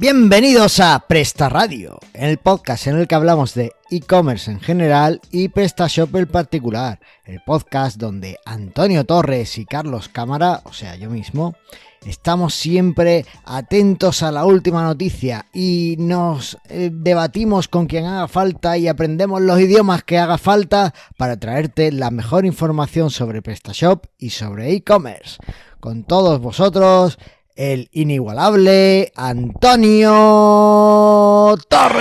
[0.00, 5.48] Bienvenidos a Presta Radio, el podcast en el que hablamos de e-commerce en general y
[5.48, 11.54] PrestaShop en particular, el podcast donde Antonio Torres y Carlos Cámara, o sea yo mismo,
[12.06, 18.78] estamos siempre atentos a la última noticia y nos eh, debatimos con quien haga falta
[18.78, 24.30] y aprendemos los idiomas que haga falta para traerte la mejor información sobre PrestaShop y
[24.30, 25.36] sobre e-commerce.
[25.78, 27.18] Con todos vosotros,
[27.60, 30.08] el inigualable Antonio
[31.68, 32.00] Torres.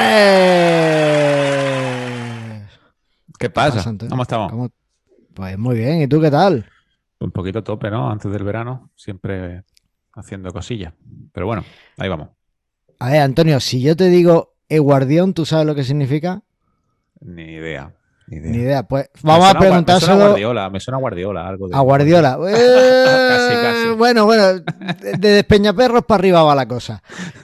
[3.37, 3.75] ¿Qué pasa?
[3.75, 4.09] pasa, Antonio?
[4.09, 4.51] ¿Cómo estamos?
[4.51, 4.69] ¿Cómo-
[5.33, 6.65] Pues muy bien, ¿y tú qué tal?
[7.19, 8.09] Un poquito tope, ¿no?
[8.09, 9.65] Antes del verano, siempre
[10.13, 10.93] haciendo cosillas.
[11.33, 11.65] Pero bueno,
[11.97, 12.29] ahí vamos.
[12.99, 16.41] A ver, Antonio, si yo te digo Eguardión, ¿tú sabes lo que significa?
[17.19, 17.93] Ni idea.
[18.29, 18.51] Ni idea.
[18.51, 18.83] Ni idea.
[18.83, 22.37] Pues vamos a Gua- Me suena preguntárselo Guardiola, me suena Guardiola, algo de a Guardiola.
[22.41, 23.97] Casi, Eh, casi.
[23.97, 24.63] Bueno, bueno, de
[25.17, 27.01] de Despeñaperros para arriba va la cosa.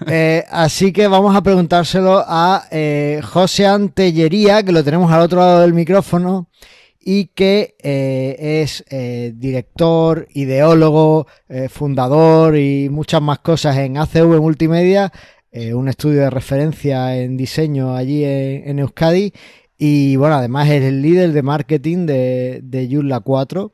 [0.07, 5.39] Eh, así que vamos a preguntárselo a eh, José Antellería, que lo tenemos al otro
[5.39, 6.49] lado del micrófono
[7.07, 14.39] y que eh, es eh, director, ideólogo, eh, fundador y muchas más cosas en ACV
[14.41, 15.11] Multimedia,
[15.51, 19.33] eh, un estudio de referencia en diseño allí en, en Euskadi.
[19.77, 23.73] Y bueno, además es el líder de marketing de, de Joomla 4.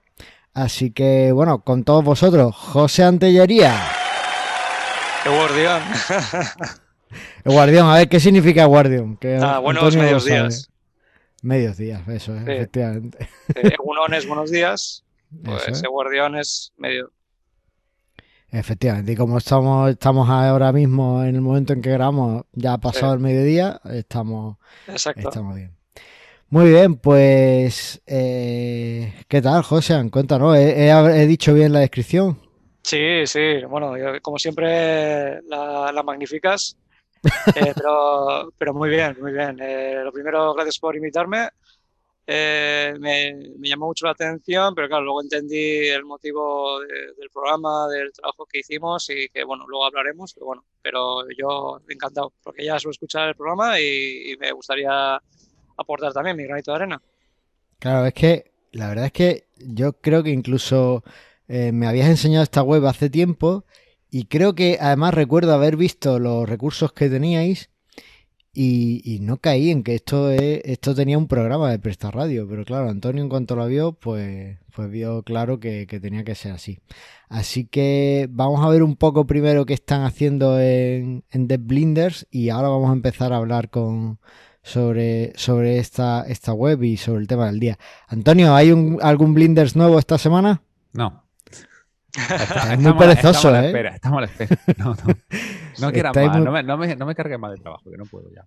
[0.54, 3.76] Así que bueno, con todos vosotros, José Antellería.
[5.24, 5.82] ¡Qué guardián!
[7.44, 9.18] El guardián, a ver, ¿qué significa guardián?
[9.18, 10.70] Que Ah, buenos medios días.
[11.42, 12.52] Medios días, eso es, Sí.
[12.52, 13.30] efectivamente.
[13.56, 15.04] Eh, Egunones, buenos días.
[15.44, 15.82] Pues es.
[15.84, 17.12] guardián es medio.
[18.50, 22.78] Efectivamente, y como estamos, estamos ahora mismo en el momento en que grabamos, ya ha
[22.80, 23.16] pasado Sí.
[23.16, 25.30] el mediodía, estamos, Exacto.
[25.30, 25.74] estamos bien.
[26.52, 29.96] Muy bien, pues, eh, ¿qué tal, José?
[30.12, 32.38] Cuéntanos, ¿he, he- dicho bien la descripción?
[32.84, 33.64] Sí, sí.
[33.70, 36.78] Bueno, yo, como siempre la, la magnificas.
[37.56, 39.58] Eh, pero, pero muy bien, muy bien.
[39.62, 41.50] Eh, lo primero, gracias por invitarme.
[42.28, 47.30] Eh, me, me llamó mucho la atención, pero claro, luego entendí el motivo de- del
[47.32, 52.34] programa, del trabajo que hicimos y que, bueno, luego hablaremos, pero bueno, pero yo encantado,
[52.44, 55.22] porque ya suelo escuchar el programa y, y me gustaría
[55.82, 57.02] aportar también mi granito de arena.
[57.80, 61.04] Claro, es que la verdad es que yo creo que incluso
[61.48, 63.66] eh, me habías enseñado esta web hace tiempo
[64.10, 67.70] y creo que además recuerdo haber visto los recursos que teníais
[68.54, 72.66] y, no caí en que esto es- esto tenía un programa de Presta Radio, pero
[72.66, 76.80] claro, Antonio en cuanto lo vio, pues, pues vio claro que, tenía que ser así.
[77.30, 82.50] Así que vamos a ver un poco primero qué están haciendo en, en Blinders y
[82.50, 84.20] ahora vamos a empezar a hablar con
[84.64, 87.78] sobre, sobre esta, esta web y sobre el tema del día.
[88.08, 90.62] Antonio, ¿hay un- algún Blinders nuevo esta semana?
[90.94, 91.24] No.
[92.72, 93.68] Es muy perezoso, estamos a la ¿eh?
[93.68, 94.58] espera, estamos a la espera.
[94.78, 95.14] No, no.
[95.80, 97.98] No quieras más, muy- no, me, no, me, no me cargues más de trabajo, que
[97.98, 98.46] no puedo ya.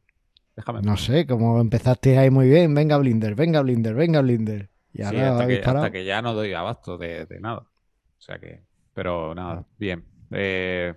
[0.57, 0.83] Déjame.
[0.83, 4.71] No sé, como empezaste ahí muy bien, venga Blinder, venga Blinder, venga Blinder.
[4.93, 5.85] Y Sí, ahora hasta, habéis que, parado.
[5.87, 7.59] hasta que ya no doy abasto de, de nada.
[7.59, 10.05] O sea que, pero nada, bien.
[10.31, 10.95] Eh,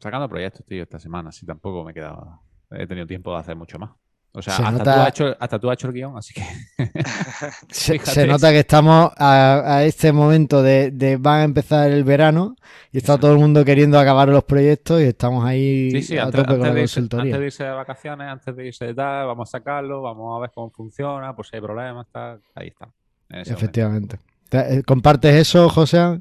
[0.00, 2.40] sacando proyectos, tío, esta semana, sí, tampoco me he quedado,
[2.72, 3.90] he tenido tiempo de hacer mucho más.
[4.38, 6.32] O sea, Se hasta, nota- tú has hecho, hasta tú has hecho el guion, así
[6.32, 6.42] que
[7.70, 12.54] Se, nota que estamos a, a este momento de, de van a empezar el verano
[12.92, 16.24] y está todo el mundo queriendo acabar los proyectos y estamos ahí sí, sí, a
[16.24, 17.24] antes, tope con antes la de irse, consultoría.
[17.34, 20.40] antes de irse de vacaciones, antes de irse de tal, vamos a sacarlo, vamos a
[20.40, 22.88] ver cómo funciona, por si hay problemas, tal, ahí está.
[23.28, 23.52] momento.
[23.52, 24.18] Efectivamente.
[24.48, 26.20] Te- eh, ¿Compartes eso, José?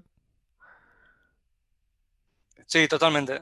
[2.65, 3.41] Sí, totalmente.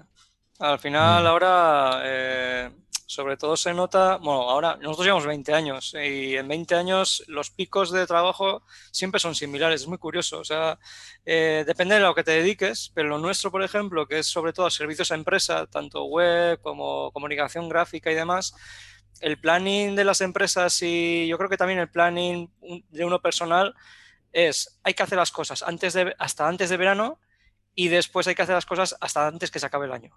[0.59, 2.69] Al final, ahora, eh,
[3.05, 7.51] sobre todo se nota, bueno, ahora nosotros llevamos 20 años y en 20 años los
[7.51, 10.39] picos de trabajo siempre son similares, es muy curioso.
[10.39, 10.79] O sea,
[11.25, 14.53] eh, depende de lo que te dediques, pero lo nuestro, por ejemplo, que es sobre
[14.53, 18.55] todo servicios a empresa, tanto web como comunicación gráfica y demás,
[19.21, 22.49] el planning de las empresas y yo creo que también el planning
[22.89, 23.75] de uno personal
[24.33, 27.19] es, hay que hacer las cosas antes de, hasta antes de verano
[27.73, 30.11] y después hay que hacer las cosas hasta antes que se acabe el año.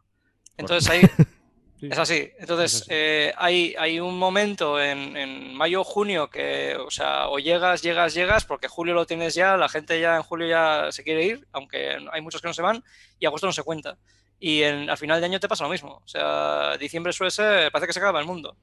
[0.56, 1.02] Entonces ahí
[1.80, 2.32] Sí, es así.
[2.38, 2.90] Entonces Es así.
[2.92, 7.82] eh, hay, hay un momento en, en mayo o junio que, o sea, o llegas,
[7.82, 11.24] llegas, llegas, porque julio lo tienes ya, la gente ya en julio ya se quiere
[11.24, 12.82] ir, aunque hay muchos que no se van,
[13.18, 13.96] y agosto no se cuenta.
[14.40, 16.02] Y en, al final de año te pasa lo mismo.
[16.04, 18.56] O sea, diciembre suele ser, parece que se acaba el mundo.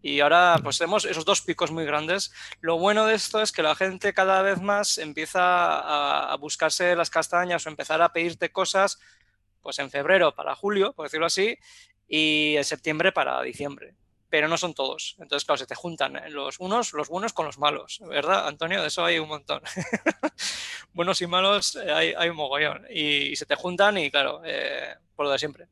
[0.00, 2.32] Y ahora pues tenemos esos dos picos muy grandes.
[2.60, 6.94] Lo bueno de esto es que la gente cada vez más empieza a, a buscarse
[6.94, 9.00] las castañas o empezar a pedirte cosas
[9.60, 11.58] pues en febrero para julio, por decirlo así,
[12.08, 13.94] y en septiembre para diciembre.
[14.30, 15.16] Pero no son todos.
[15.20, 16.28] Entonces, claro, se te juntan ¿eh?
[16.28, 18.82] los unos, los buenos con los malos, ¿verdad, Antonio?
[18.82, 19.62] De eso hay un montón.
[20.92, 22.84] buenos y malos eh, hay, hay un mogollón.
[22.90, 25.68] Y, y se te juntan y, claro, eh, por lo de siempre.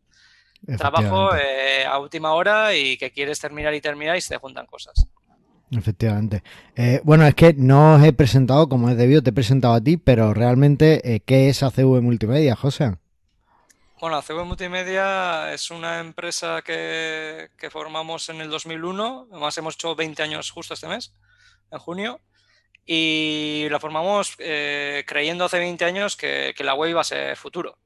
[0.79, 4.67] trabajo eh, a última hora y que quieres terminar y terminar y se te juntan
[4.67, 5.06] cosas.
[5.71, 6.43] Efectivamente.
[6.77, 9.81] Eh, bueno, es que no os he presentado como es debido, te he presentado a
[9.82, 12.97] ti, pero realmente, ¿qué es ACV Multimedia, José?
[13.98, 20.22] Bueno, ACV Multimedia es una empresa que, formamos en el 2001, además hemos hecho 20
[20.22, 21.14] años justo este mes,
[21.70, 22.20] en junio,
[22.84, 27.37] y la formamos eh, creyendo hace 20 años que, que la web iba a ser
[27.37, 27.78] futuro.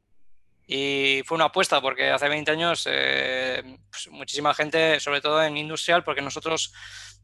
[0.66, 5.56] Y fue una apuesta porque hace 20 años eh, pues muchísima gente, sobre todo en
[5.56, 6.72] industrial, porque nosotros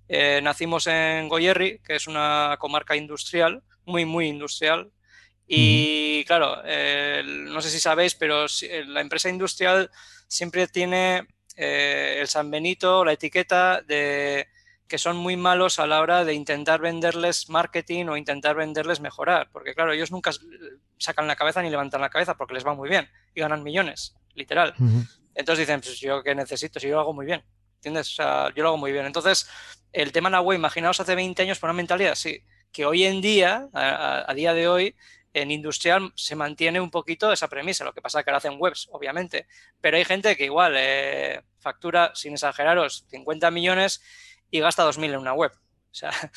[0.09, 4.93] eh, nacimos en Goyerri, que es una comarca industrial, muy, muy industrial.
[5.47, 9.91] Y claro, eh, no sé si sabéis, pero eh, la empresa industrial
[10.27, 11.27] siempre tiene
[11.57, 14.49] eh, el San Benito, la etiqueta de
[14.89, 19.49] que son muy malos a la hora de intentar venderles marketing o intentar venderles mejorar,
[19.51, 20.31] porque claro, ellos nunca
[20.99, 24.15] sacan la cabeza ni levantan la cabeza porque les va muy bien y ganan millones,
[24.35, 24.75] literal.
[25.35, 27.43] Entonces dicen, pues yo qué necesito, si yo lo hago muy bien,
[27.77, 28.09] ¿entiendes?
[28.13, 29.07] O sea, yo lo hago muy bien.
[29.07, 29.49] Entonces,
[29.93, 33.05] el tema de la web, imaginaos hace 20 años por una mentalidad así, que hoy
[33.05, 34.95] en día, a, a- a día de hoy,
[35.37, 38.57] en industrial se mantiene un poquito esa premisa, lo que pasa es que lo hacen
[38.59, 39.47] webs, obviamente,
[39.83, 44.01] pero hay gente que igual eh, factura, sin exageraros, 50 millones
[44.51, 45.53] y gasta 2.000 en una web.
[45.97, 46.11] O sea,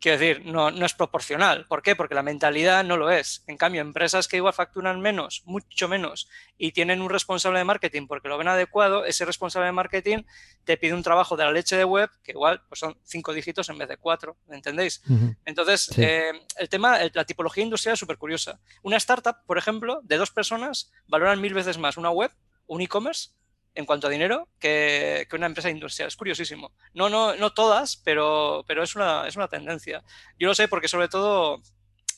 [0.00, 1.66] quiero decir, no, no es proporcional.
[1.66, 1.96] ¿Por qué?
[1.96, 3.42] Porque la mentalidad no lo es.
[3.48, 8.06] En cambio, empresas que igual facturan menos, mucho menos, y tienen un responsable de marketing
[8.06, 10.22] porque lo ven adecuado, ese responsable de marketing
[10.62, 13.68] te pide un trabajo de la leche de web que igual pues son cinco dígitos
[13.68, 15.02] en vez de cuatro, ¿me entendéis?
[15.44, 16.02] Entonces, Sí.
[16.04, 18.60] eh, el tema, el- la tipología industrial es súper curiosa.
[18.82, 22.30] Una startup, por ejemplo, de dos personas, valoran mil veces más una web,
[22.68, 23.30] un e-commerce,
[23.74, 26.08] en cuanto a dinero, que, una empresa industrial.
[26.08, 26.72] Es curiosísimo.
[26.94, 30.02] No, no, no todas, pero, pero es, una, es una tendencia.
[30.38, 31.62] Yo lo sé porque sobre todo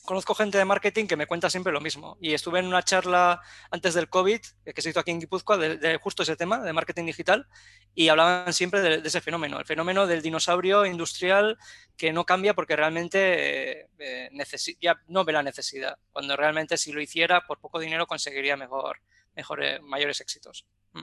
[0.05, 2.17] conozco gente de marketing que me cuenta siempre lo mismo.
[2.19, 3.41] Y estuve en una charla
[3.71, 6.59] antes del COVID, eh, que se hizo aquí en Guipúzcoa, de, de justo ese tema,
[6.59, 7.47] de marketing digital,
[7.95, 11.57] y hablaban siempre de, ese fenómeno, el fenómeno del dinosaurio industrial
[11.95, 16.91] que no cambia porque realmente eh, eh, ya no ve la necesidad, cuando realmente si
[16.91, 18.99] lo hiciera por poco dinero conseguiría mejor,
[19.35, 20.65] mejor mayores éxitos.
[20.93, 21.01] Mm.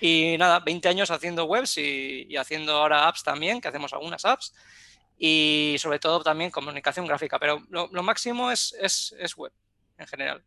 [0.00, 4.24] Y nada, 20 años haciendo webs y, y haciendo ahora apps también, que hacemos algunas
[4.24, 4.54] apps,
[5.18, 9.52] y sobre todo también comunicación gráfica, pero lo, lo máximo es, es, es web
[9.98, 10.44] en general.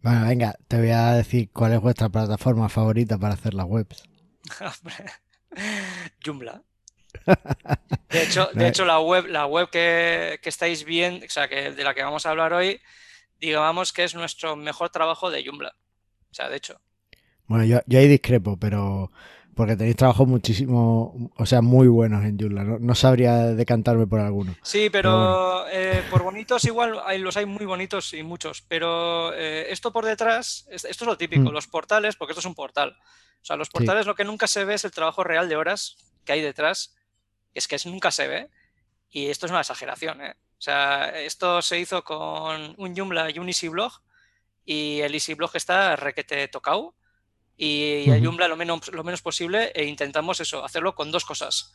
[0.00, 4.02] Bueno, venga, te voy a decir cuál es vuestra plataforma favorita para hacer las webs.
[6.24, 6.62] Joomla.
[8.10, 11.70] De hecho, de hecho la web, la web que, que estáis viendo, o sea, que
[11.70, 12.80] de la que vamos a hablar hoy,
[13.40, 15.74] digamos que es nuestro mejor trabajo de Joomla.
[16.30, 16.80] O sea, de hecho.
[17.46, 19.10] Bueno, yo, yo ahí discrepo, pero
[19.54, 22.64] porque tenéis trabajos muchísimo, o sea, muy buenos en Joomla.
[22.64, 24.56] No, no sabría decantarme por alguno.
[24.62, 29.32] Sí, Pero pero eh, por bonitos igual hay, los hay muy bonitos y muchos, pero
[29.34, 31.54] eh, esto por detrás, es- esto es lo típico, Mm.
[31.54, 32.96] los portales, porque esto es un portal.
[33.42, 33.72] O sea, los Sí.
[33.74, 36.96] portales lo que nunca se ve es el trabajo real de horas que hay detrás,
[37.52, 38.48] es que es, nunca se ve,
[39.10, 40.34] y esto es una exageración, ¿eh?
[40.58, 43.92] O sea, esto se hizo con un Joomla y un EasyBlog,
[44.64, 46.94] y el EasyBlog está requete tocado,
[47.56, 48.24] y el Ujú.
[48.26, 51.72] Joomla lo menos, lo menos posible, e intentamos eso, hacerlo con dos cosas.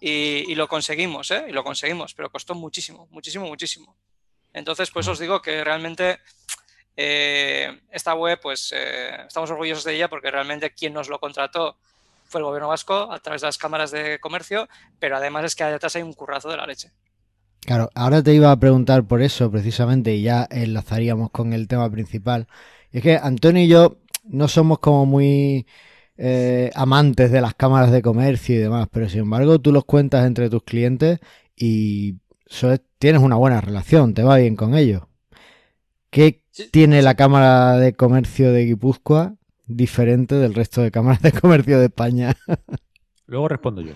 [0.00, 1.46] Y, y lo conseguimos, ¿eh?
[1.48, 3.96] Y lo conseguimos, pero costó muchísimo, muchísimo, muchísimo.
[4.52, 6.18] Entonces, pues os digo que realmente
[6.96, 11.76] eh, esta web, pues eh, estamos orgullosos de ella porque realmente quien nos lo contrató
[12.24, 14.68] fue el gobierno vasco a través de las cámaras de comercio,
[14.98, 16.90] pero además es que detrás hay un currazo de la leche.
[17.60, 21.90] Claro, ahora te iba a preguntar por eso precisamente y ya enlazaríamos con el tema
[21.90, 22.46] principal.
[22.92, 25.66] Y es que Antonio y yo no somos como muy
[26.18, 30.26] eh, amantes de las cámaras de comercio y demás, pero sin embargo tú los cuentas
[30.26, 31.20] entre tus clientes
[31.56, 32.16] y
[32.46, 35.02] es- tienes una buena relación, te va bien con ellos.
[36.10, 36.68] ¿Qué Sí.
[36.70, 39.34] tiene la cámara de comercio de Guipúzcoa
[39.66, 42.34] diferente del resto de cámaras de comercio de España?
[43.26, 43.94] Luego respondo yo.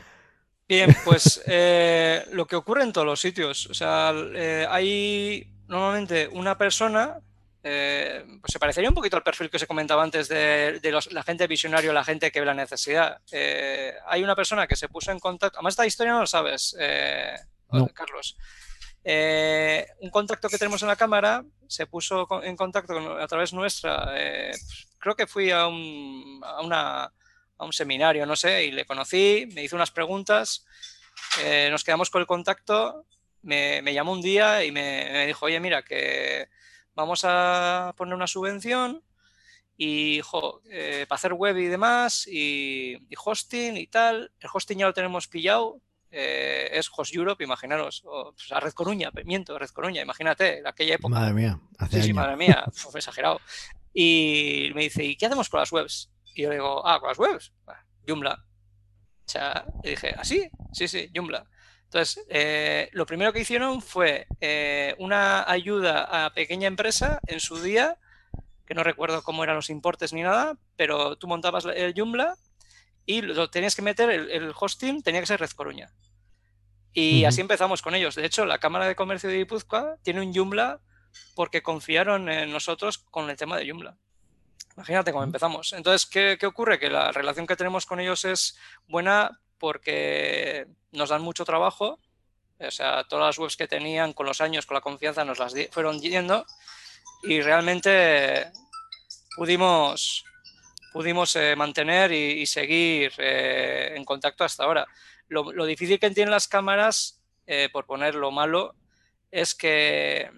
[0.68, 6.28] Bien, pues eh, lo que ocurre en todos los sitios, o sea, eh, hay normalmente
[6.28, 7.18] una persona,
[7.62, 10.90] eh, pues se parecería un poquito al perfil que os he comentado antes de, de
[10.90, 13.20] los- la gente visionario, la gente que ve la necesidad.
[13.32, 16.74] Eh, hay una persona que se puso en contacto, además esta historia no lo sabes,
[16.78, 17.34] eh,
[17.72, 17.86] No.
[17.88, 18.36] Carlos.
[19.04, 23.26] Eh, un contacto que tenemos en la cámara se puso con- en contacto con- a
[23.26, 24.52] través nuestra, eh,
[24.98, 27.12] creo que fui a un, a una
[27.62, 30.64] a un seminario, no sé, y le conocí, me hizo unas preguntas,
[31.44, 33.04] eh, nos quedamos con el contacto,
[33.42, 36.48] me, me llamó un día y me, me dijo, oye, mira, que
[37.00, 39.02] vamos a poner una subvención
[39.76, 44.78] y, jo, eh, para hacer web y demás, y, y hosting y tal, el hosting
[44.78, 45.80] ya lo tenemos pillado,
[46.12, 50.66] eh, es Host Europe, imaginaros, o pues, a Red Coruña, miento, Red Coruña, imagínate, en
[50.66, 51.14] aquella época.
[51.14, 52.16] Madre mía, hace Sí, años.
[52.16, 53.40] madre mía, fue exagerado.
[53.95, 56.11] Y me dice, ¿y qué hacemos con las webs?
[56.35, 57.52] Y yo le digo, ah, con las webs,
[58.07, 58.45] Joomla.
[59.25, 60.50] O sea, le dije, ¿ah, sí?
[60.73, 61.47] Sí, sí, Joomla.
[61.92, 67.61] Entonces, eh, lo primero que hicieron fue eh, una ayuda a pequeña empresa en su
[67.61, 67.99] día,
[68.64, 72.37] que no recuerdo cómo eran los importes ni nada, pero tú montabas el Joomla
[73.06, 75.90] y lo tenías que meter, el, hosting tenía que ser Red Coruña.
[76.92, 78.14] Y así empezamos con ellos.
[78.14, 80.78] De hecho, la Cámara de Comercio de Guipúzcoa tiene un Joomla
[81.35, 83.97] porque confiaron en nosotros con el tema de Joomla.
[84.76, 85.73] Imagínate cómo empezamos.
[85.73, 86.78] Entonces, ¿qué, ocurre?
[86.78, 88.56] Que la relación que tenemos con ellos es
[88.87, 92.00] buena porque nos dan mucho trabajo.
[92.58, 95.54] O sea, todas las webs que tenían con los años, con la confianza, nos las
[95.70, 96.44] fueron yendo
[97.22, 98.50] y realmente
[99.36, 100.24] pudimos,
[100.92, 104.86] pudimos eh, mantener y, seguir eh, en contacto hasta ahora.
[105.28, 108.74] Lo, difícil que tienen las cámaras, eh, por poner lo malo,
[109.30, 110.28] es que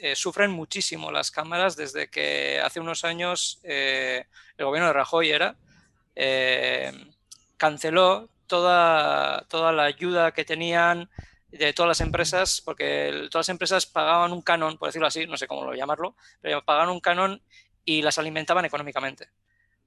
[0.00, 5.30] eh, sufren muchísimo las cámaras desde que hace unos años eh, el gobierno de Rajoy
[5.30, 5.56] era,
[6.14, 6.92] eh,
[7.56, 11.08] canceló toda, toda la ayuda que tenían
[11.50, 15.36] de todas las empresas, porque todas las empresas pagaban un canon, por decirlo así, no
[15.36, 17.42] sé cómo lo llamarlo, pero pagaban un canon
[17.84, 19.30] y las alimentaban económicamente.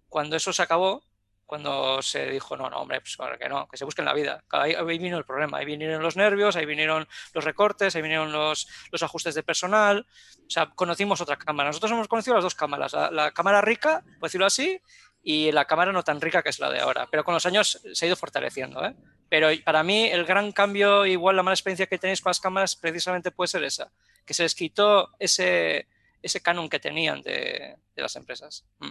[0.09, 1.03] Cuando eso se acabó,
[1.51, 4.41] cuando se dijo, no, no, hombre, pues que no, que se busquen la vida.
[4.51, 8.69] Ahí, vino el problema, ahí vinieron los nervios, ahí vinieron los recortes, ahí vinieron los,
[8.89, 10.07] los ajustes de personal.
[10.47, 11.67] O sea, conocimos otra cámara.
[11.67, 14.81] Nosotros hemos conocido las dos cámaras, la, cámara rica, por decirlo así,
[15.23, 17.07] y la cámara no tan rica que es la de ahora.
[17.09, 18.83] Pero con los años se ha ido fortaleciendo.
[18.85, 18.95] ¿eh?
[19.29, 22.75] Pero para mí el gran cambio, igual la mala experiencia que tenéis con las cámaras,
[22.75, 23.91] precisamente puede ser esa,
[24.25, 25.87] que se les quitó ese,
[26.21, 28.65] ese canon que tenían de, de las empresas.
[28.79, 28.89] Mm.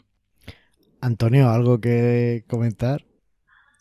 [1.02, 3.04] Antonio, ¿algo que comentar?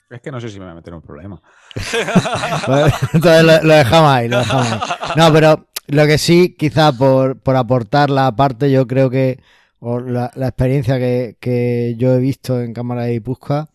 [0.10, 1.40] Es que no sé si me voy a meter un problema.
[3.14, 4.80] Entonces lo, dejamos ahí, lo dejamos ahí.
[5.16, 9.40] No, pero lo que sí, quizá por, aportar la parte, yo creo que
[9.82, 13.70] la, experiencia que, yo he visto en Cámara de Ipuzcoa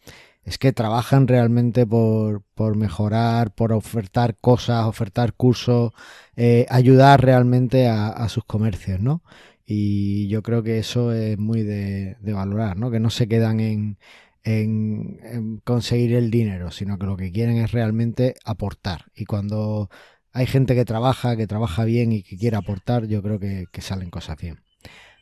[0.44, 2.42] es que trabajan realmente por,
[2.76, 5.92] mejorar, por ofertar cosas, ofertar cursos,
[6.37, 9.23] eh, ayudar realmente a, sus comercios, ¿no?
[9.66, 12.90] Y yo creo que eso es muy de, valorar, ¿no?
[12.90, 13.99] Que no se quedan en,
[14.44, 19.06] en, conseguir el dinero, sino que lo que quieren es realmente aportar.
[19.14, 19.88] Y cuando
[20.32, 24.11] hay gente que trabaja, que trabaja bien y que quiere aportar, yo creo que, salen
[24.11, 24.63] cosas bien.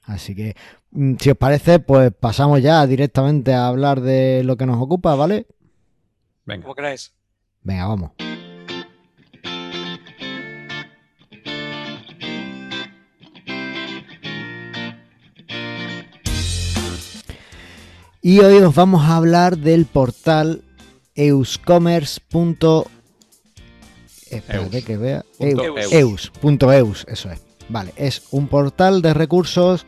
[0.03, 0.57] Así que,
[0.91, 5.15] mm, si os parece, pues pasamos ya directamente a hablar de lo que nos ocupa,
[5.15, 5.47] ¿vale?
[6.45, 6.63] Venga.
[6.63, 7.13] Como queráis.
[7.63, 8.11] Venga, vamos.
[18.25, 20.63] Y hoy os vamos a hablar del portal
[21.17, 22.21] euscommerce.
[24.31, 25.25] Espérate que vea.
[25.41, 27.52] Eus.eus, eso es.
[27.69, 29.85] Vale, es un portal de recursos.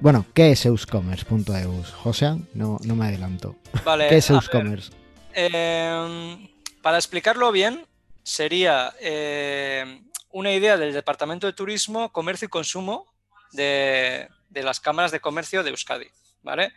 [0.00, 1.92] Bueno, ¿qué es euscommerce.eus?
[1.92, 3.56] José, no, no me adelanto.
[3.84, 4.92] Vale, ¿Qué es euscommerce?
[5.32, 6.48] Em,
[6.82, 7.86] para explicarlo bien,
[8.22, 13.06] sería em, una idea del Departamento de Turismo, Comercio y Consumo
[13.52, 16.08] de, de las cámaras de comercio de Euskadi.
[16.42, 16.72] ¿Vale?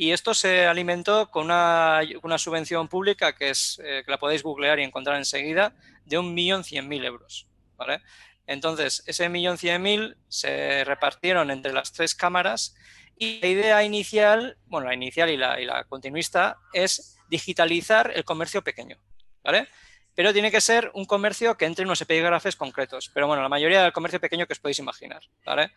[0.00, 2.00] Y esto se alimentó con una,
[2.36, 5.74] subvención pública que, es, eh, que la podéis googlear y encontrar enseguida,
[6.04, 7.48] de 1.100.000 euros.
[7.76, 8.00] ¿vale?
[8.48, 12.74] Entonces, ese 1.100.000 se repartieron entre las tres cámaras
[13.14, 18.96] y la idea inicial, bueno, la inicial y la, continuista es digitalizar el comercio pequeño.
[19.44, 19.68] ¿vale?
[20.14, 23.10] Pero tiene que ser un comercio que entre en unos epígrafes concretos.
[23.12, 25.22] Pero bueno, la mayoría del comercio pequeño que os podéis imaginar.
[25.44, 25.70] ¿vale?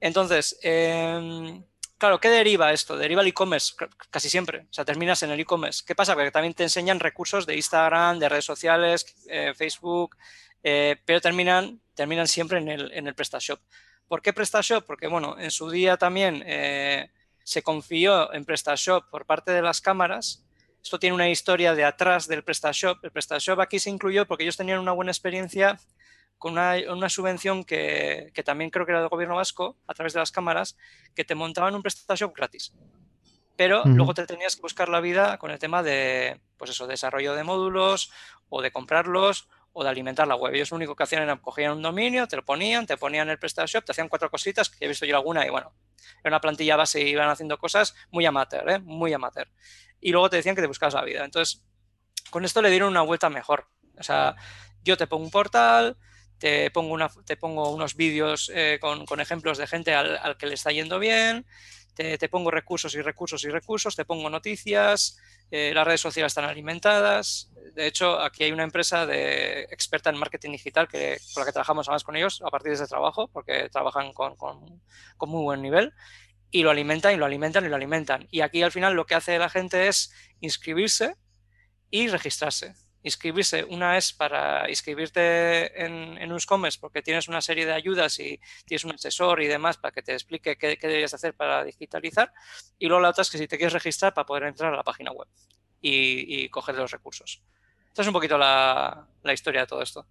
[0.00, 1.62] Entonces, eh,
[1.98, 2.96] Claro, ¿qué deriva esto?
[2.96, 3.74] Deriva el e-commerce
[4.08, 4.60] casi siempre.
[4.70, 5.82] O sea, terminas en el e-commerce.
[5.84, 6.14] ¿Qué pasa?
[6.14, 10.16] Porque también te enseñan recursos de Instagram, de redes sociales, eh, Facebook,
[10.62, 13.60] eh, pero terminan, terminan siempre en el, en el PrestaShop.
[14.08, 14.84] ¿Por qué PrestaShop?
[14.86, 17.10] Porque, bueno, en su día también eh,
[17.44, 20.44] se confió en PrestaShop por parte de las cámaras.
[20.82, 23.04] Esto tiene una historia de atrás del PrestaShop.
[23.04, 25.78] El PrestaShop aquí se incluyó porque ellos tenían una buena experiencia
[26.38, 30.30] con una, subvención que, también creo que era del gobierno vasco, a través de las
[30.30, 30.76] cámaras,
[31.14, 32.72] que te montaban un PrestaShop gratis.
[33.56, 37.34] Pero luego te tenías que buscar la vida con el tema de, pues eso, desarrollo
[37.34, 38.12] de módulos
[38.48, 40.54] o de comprarlos o de alimentar la web.
[40.54, 43.38] Ellos lo único que hacían era cogían un dominio, te lo ponían, te ponían el
[43.38, 45.72] PrestaShop, te hacían cuatro cositas, que he visto yo alguna, y bueno,
[46.22, 48.78] era una plantilla base y iban haciendo cosas muy amateur, ¿eh?
[48.80, 49.48] muy amateur.
[50.00, 51.24] Y luego te decían que te buscabas la vida.
[51.24, 51.64] Entonces,
[52.30, 53.66] con esto le dieron una vuelta mejor.
[53.98, 54.36] O sea,
[54.82, 55.96] yo te pongo un portal,
[56.38, 60.54] te pongo, una, te pongo unos vídeos eh, con, ejemplos de gente al, que le
[60.54, 61.46] está yendo bien,
[61.98, 65.18] te, pongo recursos y recursos y recursos, te pongo noticias,
[65.50, 67.50] eh, las redes sociales están alimentadas.
[67.74, 71.52] De hecho, aquí hay una empresa de, experta en marketing digital que, con la que
[71.52, 74.80] trabajamos además con ellos a partir de ese trabajo, porque trabajan con, con,
[75.28, 75.92] muy buen nivel.
[76.50, 78.28] y lo alimentan y lo alimentan y lo alimentan.
[78.30, 81.16] Y aquí al final lo que hace la gente es inscribirse
[81.90, 82.74] y registrarse.
[83.02, 88.40] Inscribirse, una es para inscribirte en, en Uscommerce porque tienes una serie de ayudas y
[88.64, 92.32] tienes un asesor y demás para que te explique qué, qué deberías hacer para digitalizar.
[92.78, 94.82] Y luego la otra es que si te quieres registrar para poder entrar a la
[94.82, 95.28] página web
[95.80, 97.42] y, y coger los recursos.
[97.88, 100.06] Esta es un poquito la, la historia de todo esto.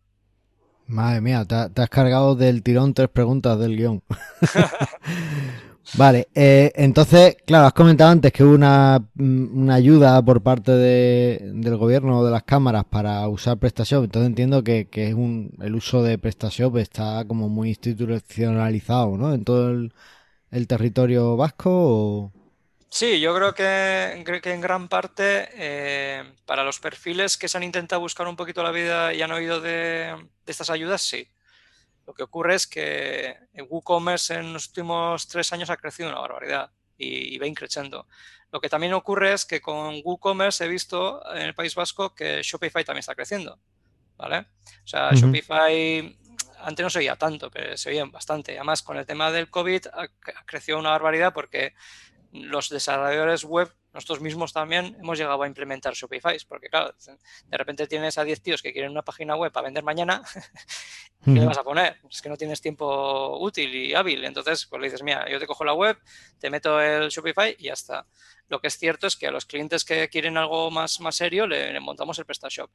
[0.88, 4.02] Madre mía, te, te, has cargado del tirón tres preguntas del guion.
[5.94, 10.72] vale, eh, entonces, claro, has comentado antes que hubo una, mm, una ayuda por parte
[10.72, 14.04] de, del gobierno de las cámaras para usar PrestaShop.
[14.06, 19.34] Entonces entiendo que, que es un, el uso de PrestaShop está como muy institucionalizado, ¿no?
[19.34, 19.94] En todo el,
[20.52, 21.70] el territorio vasco.
[21.72, 22.34] O...
[22.90, 27.64] Sí, yo creo que, que en gran parte eh, para los perfiles que se han
[27.64, 30.16] intentado buscar un poquito la vida y han oído de,
[30.46, 31.28] de estas ayudas, sí.
[32.08, 33.38] Lo que ocurre es que
[33.70, 38.08] WooCommerce en los últimos tres años ha crecido una barbaridad y, y va increciendo.
[38.52, 42.42] Lo que también ocurre es que con WooCommerce he visto en el País Vasco que
[42.42, 43.60] Shopify también está creciendo.
[44.16, 44.48] ¿Vale?
[44.84, 45.22] O sea, uh -huh.
[45.22, 46.18] Shopify
[46.60, 48.56] antes no se veía tanto, pero se veía bastante.
[48.56, 49.82] Además, con el tema del COVID
[50.46, 51.74] crecido una barbaridad porque
[52.32, 56.94] los desarrolladores web, nosotros mismos también hemos llegado a implementar Shopify, porque claro,
[57.46, 60.22] de repente tienes a 10 tíos que quieren una página web para vender mañana,
[61.26, 61.98] ¿qué le vas a poner?
[62.10, 65.48] Es que no tienes tiempo útil y hábil, entonces pues le dices, mira, yo te
[65.48, 65.98] cojo la web,
[66.40, 68.06] te meto el Shopify y ya está.
[68.50, 71.48] Lo que es cierto es que a los clientes que quieren algo más, más serio
[71.48, 72.70] le, le montamos el PrestaShop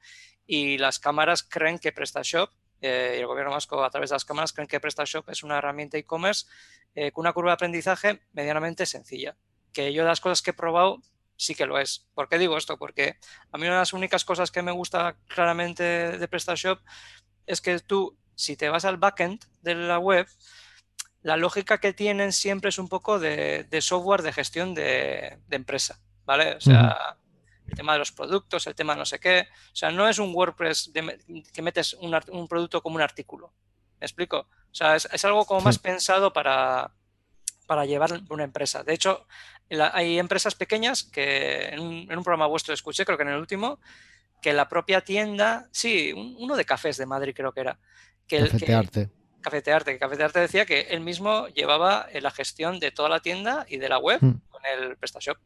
[0.47, 2.51] y las cámaras creen que PrestaShop
[2.83, 5.59] eh, y el gobierno vasco a través de las cámaras creen que PrestaShop es una
[5.59, 6.47] herramienta e-commerce
[6.95, 9.37] eh, con una curva de aprendizaje medianamente sencilla.
[9.73, 11.01] Que yo de las cosas que he probado
[11.37, 12.07] sí que lo es.
[12.15, 12.77] ¿Por qué digo esto?
[12.77, 13.17] Porque
[13.53, 15.83] a mí una de las únicas cosas que me gusta claramente
[16.19, 16.81] de PrestaShop
[17.47, 20.27] es que tú, si te vas al backend de la web,
[21.23, 26.57] la lógica que tienen siempre es un poco de, software de gestión de, empresa, ¿vale?
[26.57, 27.17] O sea,
[27.69, 29.49] el tema de los productos, el tema no sé qué.
[29.73, 33.53] O sea, no es un WordPress de, que metes un, un, producto como un artículo.
[34.01, 34.39] ¿Me explico?
[34.39, 35.65] O sea, es, es algo como sí.
[35.67, 36.93] más pensado para,
[37.67, 38.83] para llevar una empresa.
[38.83, 39.27] De hecho,
[39.69, 43.31] la, hay empresas pequeñas que en un, en un, programa vuestro escuché, creo que en
[43.31, 43.81] el último,
[44.41, 47.79] que la propia tienda, sí, un, uno de cafés de Madrid creo que era.
[48.27, 49.07] Que Cafetearte.
[49.07, 53.67] Que, Cafetearte, que Cafetearte decía que él mismo llevaba la gestión de toda la tienda
[53.69, 54.41] y de la web mm.
[54.49, 55.39] con el PrestaShop.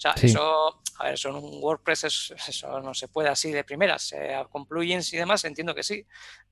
[0.00, 0.28] O sea, sí.
[0.28, 4.14] eso, a ver, eso en un WordPress es, eso no se puede así de primeras.
[4.14, 6.06] Eh, con plugins y demás entiendo que sí,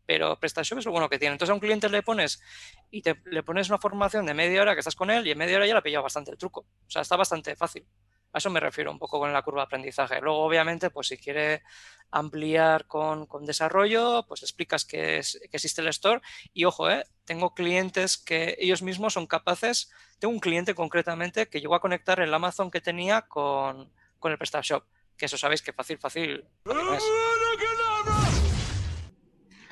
[0.05, 1.33] pero PrestaShop es lo bueno que tiene.
[1.33, 2.43] Entonces a un cliente le pones
[2.91, 5.39] y te, le pones una formación de media hora que estás con él y en
[5.39, 6.61] media hora ya le ha pillado bastante el truco.
[6.61, 7.87] O sea, está bastante fácil.
[8.33, 10.21] A eso me refiero un poco con la curva de aprendizaje.
[10.21, 11.63] Luego, obviamente, pues si quiere
[12.11, 16.21] ampliar con, con desarrollo, pues explicas que, es, que, existe el store.
[16.53, 19.91] Y ojo, eh, tengo clientes que ellos mismos son capaces.
[20.19, 24.39] Tengo un cliente concretamente que llegó a conectar el Amazon que tenía con, con el
[24.39, 24.85] PrestaShop.
[25.17, 26.45] Que eso sabéis que fácil, fácil.
[26.65, 27.03] No es.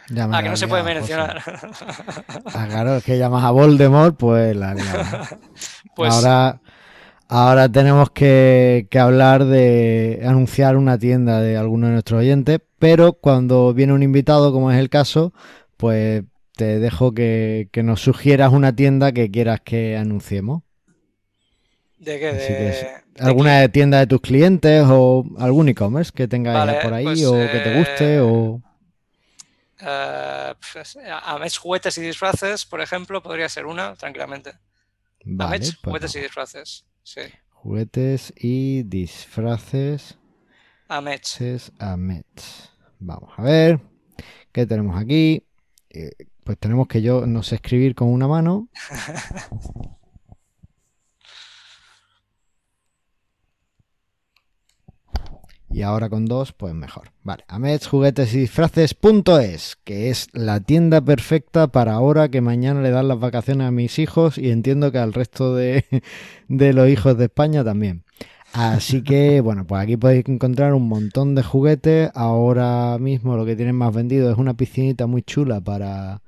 [0.09, 1.43] Ya ah, que no se puede mencionar.
[2.55, 4.75] Ah, claro, es que llamas a Voldemort, pues la
[5.97, 6.61] pues, Ahora
[7.29, 13.15] Ahora tenemos que, que, hablar de anunciar una tienda de alguno de nuestros oyentes, pero
[13.15, 15.33] cuando viene un invitado, como es el caso,
[15.77, 16.23] pues
[16.55, 20.63] te dejo que, que nos sugieras una tienda que quieras que anunciemos.
[21.99, 22.33] ¿De qué?
[22.33, 27.05] De, ¿Alguna de tienda de tus clientes o algún e-commerce que tengas vale, por ahí
[27.05, 28.21] pues, o que te guste?
[28.21, 28.63] O...
[29.81, 34.53] Uh, pues, Amex juguetes y disfraces, por ejemplo, podría ser una, tranquilamente.
[35.25, 36.85] Vale, pues juguetes y disfraces.
[37.07, 37.21] Sí.
[37.51, 40.19] Juguetes y disfraces.
[40.89, 41.71] Amets.
[41.79, 42.73] Amets.
[42.99, 43.81] Vamos a ver.
[44.51, 45.45] ¿Qué tenemos aquí?
[45.89, 46.11] Eh,
[46.43, 48.69] pues tenemos que yo no sé escribir con una mano.
[55.77, 57.11] y ahora con dos, pues mejor.
[57.23, 62.91] Vale, Amets Juguetes y Disfraces.es, que es la tienda perfecta para ahora que mañana le
[62.91, 65.85] dan las vacaciones a mis hijos y entiendo que al resto de,
[66.49, 68.05] de los hijos de España también.
[68.55, 72.11] Así que, bueno, pues aquí podéis encontrar un montón de juguetes.
[72.15, 76.23] Ahora mismo lo que tienen más vendido es una piscinita muy chula para...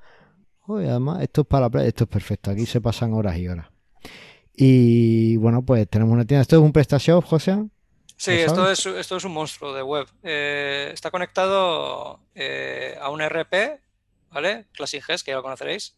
[0.66, 2.50] Uy, además, esto es para la playa, esto es perfecto.
[2.50, 3.68] Aquí se pasan horas y horas.
[4.54, 6.42] Y bueno, pues tenemos una tienda.
[6.42, 7.64] ¿Esto es un PrestaShop, José?
[8.18, 10.08] Sí, esto es, esto es un monstruo de web.
[10.24, 13.80] Eh, está conectado eh, a un RP,
[14.30, 14.66] ¿vale?
[14.72, 15.96] Classic GES, que ya lo conoceréis.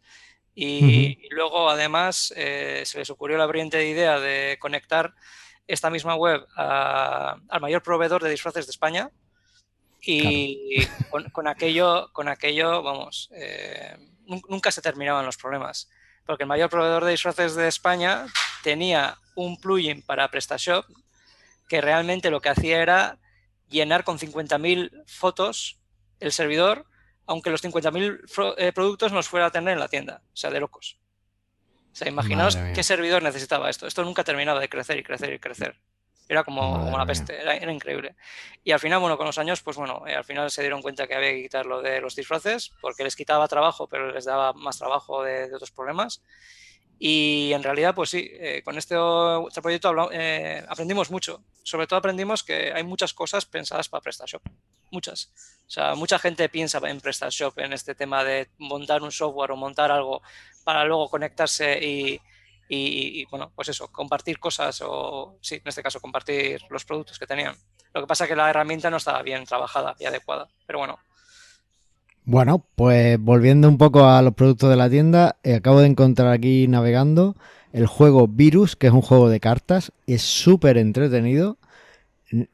[0.55, 1.19] Y, uh -huh.
[1.23, 5.15] y luego, además, eh, se les ocurrió la brillante idea de conectar
[5.67, 9.11] esta misma web a, al mayor proveedor de disfraces de España.
[10.03, 11.11] Y claro.
[11.11, 13.31] con, con, aquello, con aquello, vamos,
[14.49, 15.89] nunca se terminaban los problemas.
[16.27, 18.27] Porque el mayor proveedor de disfraces de España
[18.63, 20.85] tenía un plugin para PrestaShop
[21.71, 23.21] que realmente lo que hacía era
[23.69, 25.79] llenar con 50.000 fotos
[26.19, 26.85] el servidor,
[27.27, 30.21] aunque los 50.000 eh, productos nos fuera a tener en la tienda.
[30.35, 30.99] O sea, de locos.
[31.93, 33.87] O sea, imaginaos qué servidor necesitaba esto.
[33.87, 35.81] Esto nunca terminaba de crecer y crecer y crecer.
[36.29, 38.17] Era como, una peste, era, increíble.
[38.65, 41.07] Y al final, bueno, con los años, pues bueno, eh, al final se dieron cuenta
[41.07, 44.77] que había que quitarlo de los disfraces, porque les quitaba trabajo, pero les daba más
[44.77, 46.21] trabajo de, otros problemas.
[47.03, 48.95] Y en realidad, pues sí, eh, con este,
[49.49, 51.43] este proyecto eh, aprendimos mucho.
[51.63, 54.43] Sobre todo aprendimos que hay muchas cosas pensadas para PrestaShop.
[54.91, 55.33] Muchas.
[55.67, 59.57] O sea, mucha gente piensa en PrestaShop, en este tema de montar un software o
[59.57, 60.21] montar algo
[60.63, 62.21] para luego conectarse y,
[62.69, 67.27] y, bueno, pues eso, compartir cosas o, sí, en este caso, compartir los productos que
[67.27, 67.57] tenían.
[67.95, 70.99] Lo que pasa es que la herramienta no estaba bien trabajada y adecuada, pero bueno.
[72.31, 76.31] Bueno, pues volviendo un poco a los productos de la tienda, eh, acabo de encontrar
[76.33, 77.35] aquí navegando
[77.73, 81.59] el juego Virus, que es un juego de cartas, es súper entretenido.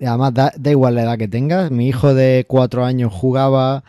[0.01, 1.71] Además, da, igual la edad que tengas.
[1.71, 3.85] Mi hijo de cuatro años jugaba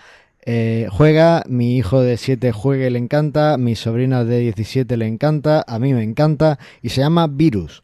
[0.45, 5.07] eh, juega, mi hijo de 7 juega y le encanta, mi sobrina de 17 le
[5.07, 7.83] encanta, a mí me encanta y se llama Virus,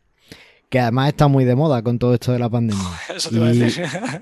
[0.73, 2.83] que además está muy de moda con todo esto de la pandemia.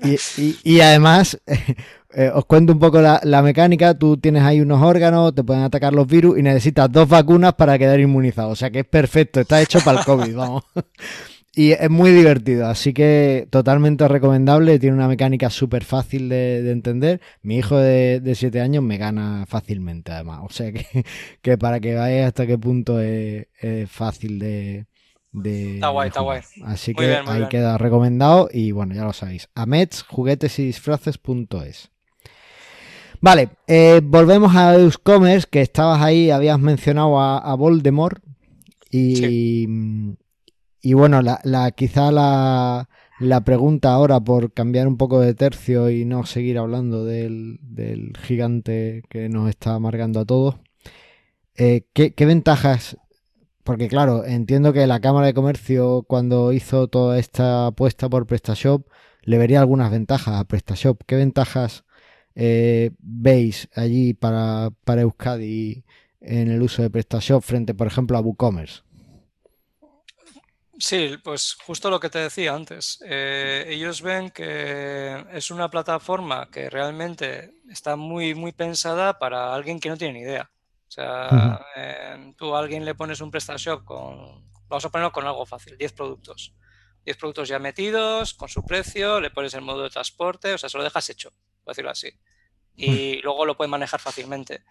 [0.64, 1.40] y, además,
[2.14, 5.62] eh, os cuento un poco la, la, mecánica, tú tienes ahí unos órganos, te pueden
[5.62, 9.40] atacar los virus y necesitas dos vacunas para quedar inmunizado, o sea que es perfecto,
[9.40, 10.62] está hecho para el COVID, vamos.
[11.54, 14.78] Y es muy divertido, así que totalmente recomendable.
[14.78, 17.22] Tiene una mecánica súper fácil de, entender.
[17.42, 20.40] Mi hijo de 7 años me gana fácilmente, además.
[20.44, 20.70] O sea
[21.40, 23.46] que, para que veáis hasta qué punto es,
[23.88, 24.86] fácil de,
[25.34, 26.40] Está guay, está guay.
[26.64, 28.48] Así que ahí queda recomendado.
[28.52, 29.48] Y bueno, ya lo sabéis.
[29.54, 31.90] Amets, juguetes y disfraces.es.
[33.20, 38.22] Vale, eh, volvemos a Euscommerce, que estabas ahí, habías mencionado a, Voldemort.
[38.90, 39.66] Y.
[40.84, 42.88] Y bueno, la, la quizá la,
[43.44, 47.60] pregunta ahora, por cambiar un poco de tercio y no seguir hablando del,
[48.20, 50.56] gigante que nos está amargando a todos,
[51.54, 52.96] eh, ¿qué, ventajas?
[53.64, 58.86] Porque claro, entiendo que la Cámara de Comercio cuando hizo toda esta apuesta por PrestaShop
[59.22, 61.02] le vería algunas ventajas a PrestaShop.
[61.06, 61.84] ¿Qué ventajas
[62.34, 65.84] eh, veis allí para, para Euskadi
[66.20, 68.82] en el uso de PrestaShop frente, por ejemplo, a WooCommerce?
[70.78, 72.98] Sí, pues justo lo que te decía antes.
[73.06, 79.78] Eh, ellos ven que es una plataforma que realmente está muy, muy pensada para alguien
[79.78, 80.51] que no tiene ni idea.
[80.92, 85.26] O sea, eh, tú a alguien le pones un PrestaShop con, vamos a ponerlo con
[85.26, 86.54] algo fácil, 10 productos.
[87.04, 90.68] 10 productos ya metidos, con su precio, le pones el modo de transporte, o sea,
[90.68, 91.32] se lo dejas hecho,
[91.64, 92.10] por decirlo así.
[92.76, 94.64] Y luego lo puede manejar fácilmente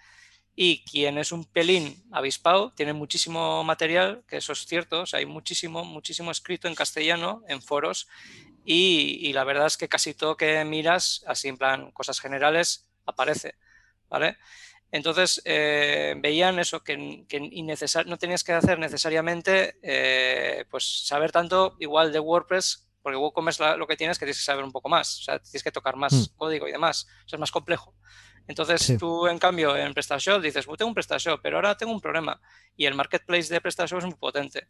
[0.55, 5.19] y quien es un pelín avispado tiene muchísimo material, que eso es cierto, o sea,
[5.19, 8.07] hay muchísimo, muchísimo escrito en castellano en foros
[8.65, 13.55] y, la verdad es que casi todo que miras, así en plan cosas generales, aparece,
[14.09, 14.37] ¿vale?
[14.91, 22.11] Entonces eh, veían eso, que, no tenías que hacer necesariamente eh, pues saber tanto igual
[22.11, 25.19] de WordPress, porque WooCommerce lo que tienes es que tienes que saber un poco más,
[25.19, 26.35] o sea, tienes que tocar más hmm.
[26.35, 27.95] código y demás, o sea, es más complejo.
[28.47, 32.41] Entonces tú, en cambio, en PrestaShop dices, tengo un PrestaShop, pero ahora tengo un problema.
[32.75, 34.67] Y el marketplace de PrestaShop es muy potente.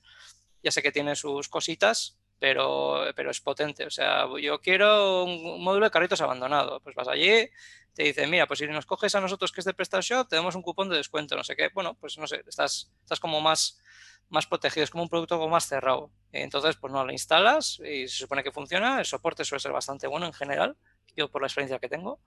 [0.61, 3.85] Ya sé que tiene sus cositas, pero, pero es potente.
[3.85, 6.79] O sea, yo quiero un, módulo de carritos abandonado.
[6.79, 7.47] Pues vas allí,
[7.93, 10.55] te dice, mira, pues si nos coges a nosotros que es de PrestaShop, te damos
[10.55, 11.69] un cupón de descuento, no sé qué.
[11.71, 13.79] Bueno, pues no sé, estás, estás como más,
[14.29, 16.09] más protegido, es como un producto como más cerrado.
[16.31, 18.97] Entonces, pues no, lo instalas y se supone que funciona.
[18.97, 20.75] El soporte suele ser bastante bueno en general,
[21.15, 22.19] yo por la experiencia que tengo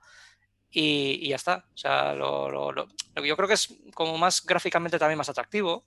[0.70, 1.66] y, ya está.
[1.74, 2.86] O sea, lo, lo, lo,
[3.24, 5.84] yo creo que es como más gráficamente también más atractivo.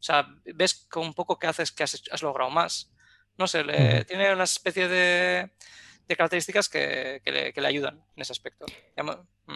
[0.00, 2.90] O sea, ves con un poco que haces que has, logrado más.
[3.40, 5.48] No sé, le, tiene una especie de,
[6.06, 8.66] de características que, que, le, ayudan en ese aspecto.
[8.98, 9.52] Mm.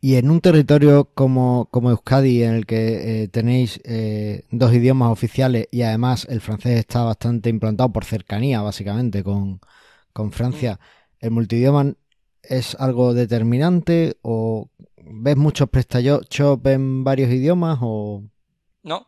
[0.00, 5.12] Y en un territorio como, como Euskadi, en el que eh, tenéis eh, dos idiomas
[5.12, 9.60] oficiales y además el francés está bastante implantado por cercanía, básicamente, con,
[10.12, 10.80] con Francia,
[11.20, 11.94] el multidioma
[12.42, 18.24] es algo determinante o ves muchos PrestaShop en varios idiomas o
[18.82, 19.06] no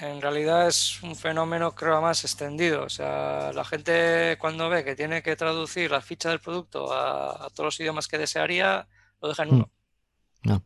[0.00, 4.96] en realidad es un fenómeno creo más extendido o sea la gente cuando ve que
[4.96, 8.88] tiene que traducir la ficha del producto a, todos los idiomas que desearía
[9.20, 9.70] lo deja en uno
[10.42, 10.62] no.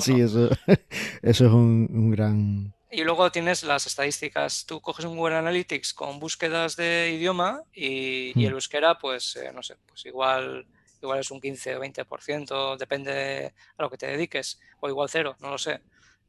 [0.00, 0.48] sí eso,
[1.22, 4.66] eso es un, gran y luego tienes las estadísticas.
[4.66, 9.62] Tú coges un Google Analytics con búsquedas de idioma y, el euskera, pues, eh, no
[9.62, 10.66] sé, pues igual
[11.02, 15.36] igual es un 15 o 20%, depende a lo que te dediques, o igual cero,
[15.40, 15.80] no lo sé.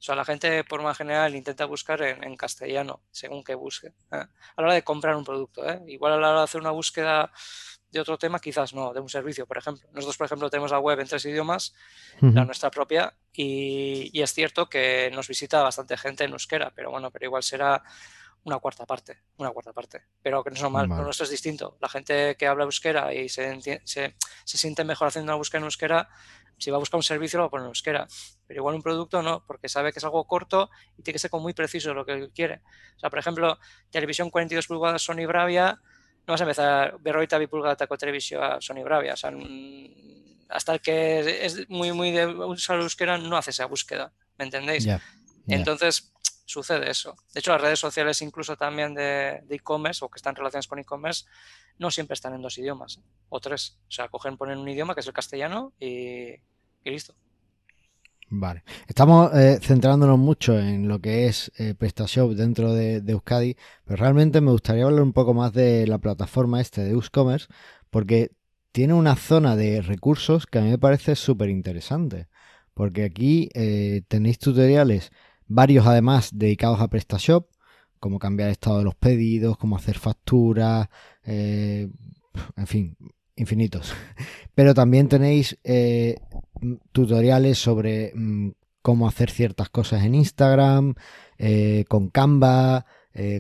[0.02, 3.90] O sea, la gente por más general intenta buscar en, castellano, según que busque.
[3.90, 3.94] ¿eh?
[4.12, 5.80] A la hora de comprar un producto, ¿eh?
[5.90, 7.32] igual a la hora de hacer una búsqueda
[7.92, 9.88] de otro tema, quizás no, de un servicio, por ejemplo.
[9.94, 11.76] Nosotros, por ejemplo, tenemos la web en tres idiomas,
[12.20, 17.12] la nuestra propia, y, es cierto que nos visita bastante gente en euskera, pero bueno,
[17.12, 17.84] pero igual será
[18.44, 20.02] una cuarta parte, una cuarta parte.
[20.24, 21.78] Pero que no es normal, lo nuestro es distinto.
[21.80, 25.66] La gente que habla euskera y se, se, se, siente mejor haciendo una búsqueda en
[25.66, 26.10] euskera,
[26.62, 28.08] si va a buscar un servicio lo va a poner en euskera.
[28.52, 31.30] Pero igual un producto no, porque sabe que es algo corto y tiene que ser
[31.30, 32.62] como muy preciso lo que quiere.
[32.98, 33.58] O sea, por ejemplo,
[33.90, 35.80] televisión 42 pulgadas Sony Bravia,
[36.28, 39.14] no vas a empezar berroita bipulgada televisión Sony Bravia.
[39.14, 39.32] O sea,
[40.50, 44.12] hasta el que es muy, muy de usar euskera no hace esa búsqueda.
[44.38, 44.86] ¿Me entendéis?
[45.48, 46.12] Entonces,
[46.46, 47.16] sucede eso.
[47.34, 51.24] De hecho, las redes sociales incluso también de e-commerce o que están relacionadas con e-commerce
[51.78, 53.02] no siempre están en dos idiomas ¿eh?
[53.30, 53.78] o tres.
[53.88, 56.36] O sea, cogen, ponen un idioma que es el castellano y,
[56.84, 57.16] listo.
[58.34, 58.64] Vale.
[58.88, 64.40] Estamos eh, centrándonos mucho en lo que es eh, PrestaShop dentro de, Euskadi, pero realmente
[64.40, 67.48] me gustaría hablar un poco más de la plataforma este de Euscommerce,
[67.90, 68.32] porque
[68.72, 72.30] tiene una zona de recursos que a mí me parece súper interesante.
[72.74, 73.50] Porque aquí
[74.08, 75.12] tenéis tutoriales
[75.48, 77.48] varios además dedicados a PrestaShop,
[78.00, 80.88] como cambiar el estado de los pedidos, cómo hacer facturas,
[81.24, 81.90] eh,
[82.56, 82.98] en fin,
[83.42, 83.94] infinitos.
[84.56, 86.16] Pero también tenéis eh,
[86.92, 88.52] tutoriales sobre mm,
[88.82, 90.96] cómo hacer ciertas cosas en Instagram,
[91.38, 92.86] eh, con Canva,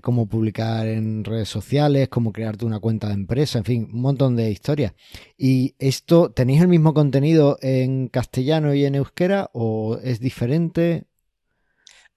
[0.01, 4.35] cómo publicar en redes sociales, cómo crearte una cuenta de empresa, en fin, un montón
[4.35, 4.91] de historias.
[5.37, 11.05] ¿Y esto tenéis el mismo contenido en castellano y en euskera o es diferente?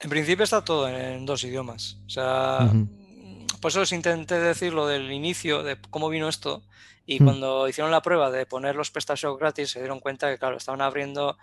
[0.00, 1.98] En principio está todo en dos idiomas.
[2.06, 2.72] O sea,
[3.64, 6.62] por eso os intenté decir lo del inicio, de cómo vino esto.
[7.06, 7.24] Y mm.
[7.24, 10.82] cuando hicieron la prueba de poner los PrestaShop gratis, se dieron cuenta que, claro, estaban
[10.82, 11.38] abriendo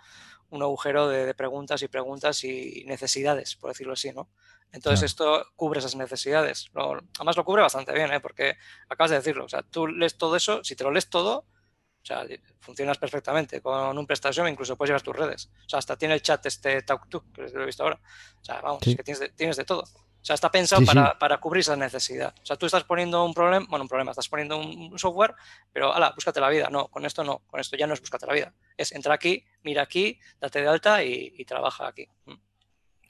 [0.50, 4.30] un agujero de, preguntas y preguntas y necesidades, por decirlo así, ¿no?
[4.70, 6.70] Entonces esto cubre esas necesidades.
[7.16, 8.20] además lo cubre bastante bien, ¿eh?
[8.20, 8.56] porque
[8.88, 9.46] acabas de decirlo.
[9.46, 12.24] O sea, tú lees todo eso, si te lo lees todo, o sea,
[12.60, 15.50] funcionas perfectamente con un prestación, incluso puedes llevar tus redes.
[15.66, 18.00] O sea, hasta tiene el chat este TalkTo, que lo he visto ahora.
[18.40, 19.82] O sea, vamos, es que tienes de, tienes de todo.
[20.22, 22.32] O sea, está pensado para, para, cubrir esa necesidad.
[22.40, 25.34] O sea, tú estás poniendo un problema, bueno, un problema, estás poniendo un, software,
[25.72, 26.68] pero ala, búscate la vida.
[26.70, 28.54] No, con esto no, con esto ya no es búscate la vida.
[28.76, 32.06] Es entra aquí, mira aquí, date de alta y, trabaja aquí.
[32.26, 32.32] Mm.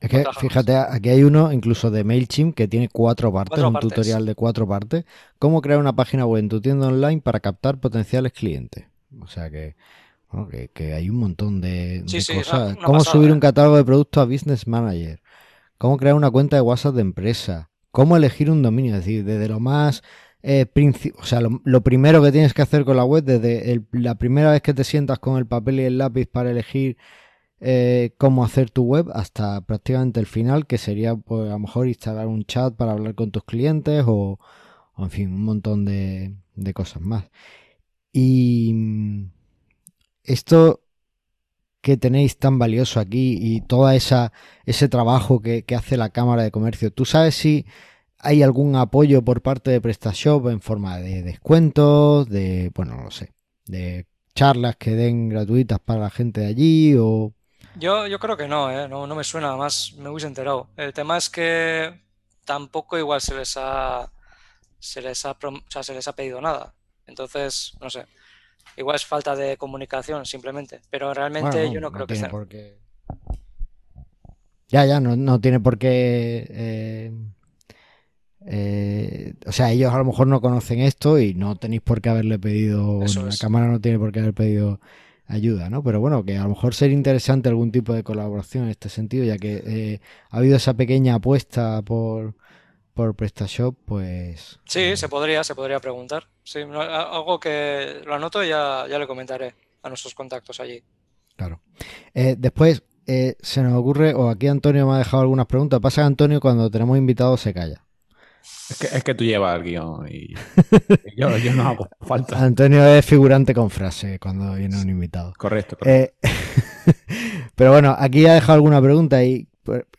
[0.00, 4.24] Es que fíjate, aquí hay uno incluso de MailChimp que tiene cuatro partes, un tutorial
[4.24, 5.04] de cuatro partes.
[5.38, 8.86] Cómo crear una página web en tu tienda online para captar potenciales clientes.
[9.20, 9.76] O sea que,
[10.72, 12.76] que, hay un montón de, cosas.
[12.82, 13.40] Cómo subir un ¿eh?
[13.40, 15.21] catálogo de productos a Business Manager.
[15.82, 17.72] Cómo crear una cuenta de WhatsApp de empresa.
[17.90, 18.94] Cómo elegir un dominio.
[18.94, 20.04] Es decir, desde lo más
[20.44, 20.64] eh,
[21.18, 24.62] o sea, lo, primero que tienes que hacer con la web, desde la primera vez
[24.62, 26.98] que te sientas con el papel y el lápiz para elegir
[27.58, 31.88] eh, cómo hacer tu web hasta prácticamente el final, que sería pues, a lo mejor
[31.88, 34.38] instalar un chat para hablar con tus clientes o,
[34.98, 36.36] en fin, un montón de,
[36.74, 37.24] cosas más.
[38.12, 39.32] Y mm,
[40.22, 40.80] esto
[41.82, 44.32] que tenéis tan valioso aquí y esa
[44.64, 47.66] ese trabajo que, hace la Cámara de Comercio, ¿tú sabes si
[48.18, 53.10] hay algún apoyo por parte de PrestaShop en forma de descuentos, de, bueno, no lo
[53.10, 53.32] sé,
[53.66, 57.34] de charlas que den gratuitas para la gente de allí o...
[57.74, 58.88] Yo, yo creo que no, ¿eh?
[58.88, 60.68] no, no me suena, más me hubiese enterado.
[60.76, 62.00] El tema es que
[62.44, 64.12] tampoco igual se les ha,
[64.78, 65.36] se les ha,
[65.82, 66.74] se les ha pedido nada.
[67.06, 68.06] Entonces, no sé,
[68.76, 72.30] igual es falta de comunicación simplemente, pero realmente yo no, creo que sea.
[74.68, 76.46] Ya, ya, no, no tiene por qué...
[76.48, 77.12] Eh,
[78.46, 82.08] eh, o sea, ellos a lo mejor no conocen esto y no tenéis por qué
[82.08, 84.80] haberle pedido, la cámara no tiene por qué haber pedido
[85.26, 85.82] ayuda, ¿no?
[85.82, 89.24] Pero bueno, que a lo mejor sería interesante algún tipo de colaboración en este sentido,
[89.24, 92.34] ya que eh, ha habido esa pequeña apuesta por,
[92.94, 94.60] por PrestaShop, pues...
[94.66, 96.28] Sí, eh, se podría, se podría preguntar.
[96.42, 100.82] Sí, algo que lo anoto y ya, ya le comentaré a nuestros contactos allí.
[101.36, 101.60] Claro.
[102.14, 105.80] Eh, después, se nos ocurre, o aquí Antonio me ha dejado algunas preguntas.
[105.80, 107.84] Pasa que Antonio cuando tenemos invitados se calla.
[108.92, 110.34] Es que, tú llevas el guion y,
[111.16, 112.42] yo, no hago falta.
[112.42, 115.32] Antonio es figurante con frase cuando viene un invitado.
[115.36, 115.76] Correcto.
[115.84, 116.14] Eh,
[117.54, 119.48] pero bueno, aquí ha dejado alguna pregunta y,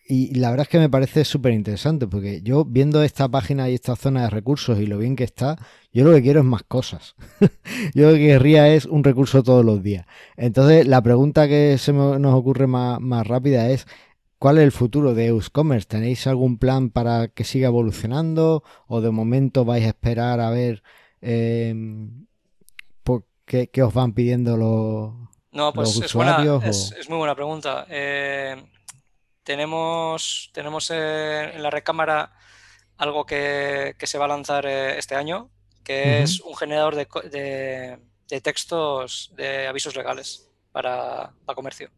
[0.08, 3.76] y la verdad es que me parece súper interesante porque yo viendo esta página y
[3.76, 5.58] esta zona de recursos y lo bien que está,
[5.92, 7.16] yo lo que quiero es más cosas.
[7.94, 10.06] yo lo que querría es un recurso todos los días.
[10.36, 13.88] Entonces, la pregunta que se nos ocurre más, más rápida es,
[14.44, 15.88] ¿Cuál es el futuro de Euscommerce?
[15.88, 20.84] ¿Tenéis algún plan para que siga evolucionando o de momento vais a esperar a ver
[21.22, 22.26] em,
[23.46, 25.14] qué, os van pidiendo los,
[25.54, 26.62] no, pues usuarios?
[26.66, 27.86] Es, muy buena pregunta.
[27.90, 28.62] Eh,
[29.44, 32.34] tenemos, tenemos eh, en la recámara
[32.98, 35.50] algo que, se va a lanzar eh, este año,
[35.84, 38.00] que es un generador de,
[38.42, 41.92] textos de avisos legales para, comercio.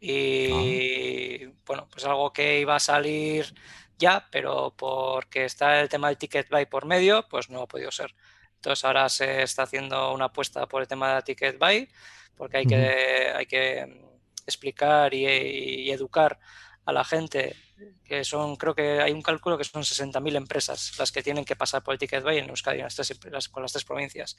[0.00, 1.52] Y ah.
[1.66, 3.54] bueno, pues algo que iba a salir
[3.98, 7.90] ya, pero porque está el tema del ticket buy por medio, pues no ha podido
[7.90, 8.14] ser.
[8.56, 11.88] Entonces ahora se está haciendo una apuesta por el tema de ticket buy,
[12.36, 14.04] porque hay, que, hay que
[14.46, 16.38] explicar y, educar
[16.84, 17.56] a la gente,
[18.04, 21.56] que son, creo que hay un cálculo que son 60.000 empresas las que tienen que
[21.56, 22.82] pasar por el Ticket Buy en Euskadi,
[23.50, 24.36] con las tres provincias.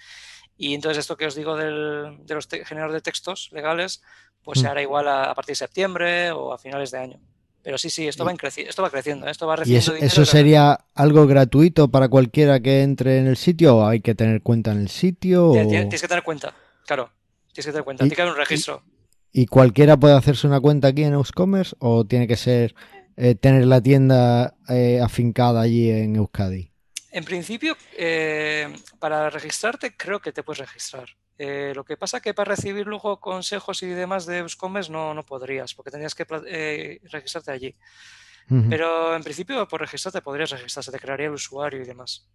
[0.58, 4.02] Y entonces esto que os digo del, de los generadores de textos legales,
[4.44, 4.70] pues se mm.
[4.70, 7.20] hará igual a, partir de septiembre o a finales de año.
[7.64, 9.32] Pero sí, sí, esto va, esto va creciendo, ¿eh?
[9.32, 13.88] esto va ¿Y eso, sería algo gratuito para cualquiera que entre en el sitio o
[13.88, 15.52] hay que tener cuenta en el sitio?
[15.52, 16.54] Tienes, que tener cuenta,
[16.86, 17.10] claro.
[17.52, 18.84] Tienes que tener cuenta, tienes que un registro.
[18.86, 18.95] ¿Y
[19.48, 22.74] cualquiera puede hacerse una cuenta aquí en Euscommerce o tiene que ser
[23.18, 26.72] eh, tener la tienda eh, afincada allí en Euskadi?
[27.12, 31.10] En principio, eh, para registrarte creo que te puedes registrar.
[31.38, 35.74] lo que pasa que para recibir luego consejos y demás de Euscommerce no, no podrías,
[35.74, 37.76] porque tendrías que registrarte allí.
[38.70, 42.30] Pero en principio, por registrarte podrías registrarse, te crearía el usuario y demás.